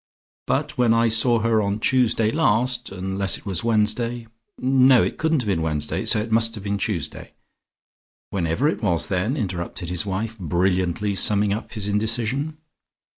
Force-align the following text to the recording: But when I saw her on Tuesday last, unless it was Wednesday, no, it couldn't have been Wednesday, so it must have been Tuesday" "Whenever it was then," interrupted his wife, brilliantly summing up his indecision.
But 0.47 0.79
when 0.79 0.95
I 0.95 1.09
saw 1.09 1.41
her 1.41 1.61
on 1.61 1.79
Tuesday 1.79 2.31
last, 2.31 2.91
unless 2.91 3.37
it 3.37 3.45
was 3.45 3.63
Wednesday, 3.63 4.25
no, 4.57 5.03
it 5.03 5.19
couldn't 5.19 5.41
have 5.43 5.47
been 5.47 5.61
Wednesday, 5.61 6.05
so 6.05 6.17
it 6.19 6.31
must 6.31 6.55
have 6.55 6.63
been 6.63 6.79
Tuesday" 6.79 7.33
"Whenever 8.31 8.67
it 8.67 8.81
was 8.81 9.09
then," 9.09 9.37
interrupted 9.37 9.89
his 9.89 10.03
wife, 10.03 10.39
brilliantly 10.39 11.13
summing 11.13 11.53
up 11.53 11.73
his 11.73 11.87
indecision. 11.87 12.57